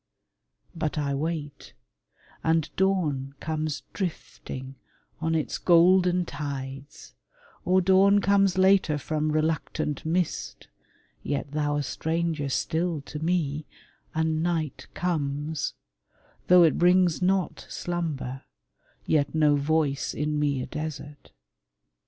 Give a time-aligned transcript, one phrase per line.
[0.75, 1.75] But I wait,
[2.43, 4.73] And dawn comes drifting
[5.19, 7.13] on its golden tides,
[7.67, 10.69] Qr dawn comes later from reluctant mist,
[11.21, 13.67] Yet thou a stranger still to me,
[14.15, 15.75] and night Comes,
[16.47, 18.41] though it brings not slumber,
[19.05, 21.31] yet no voice In me a desert.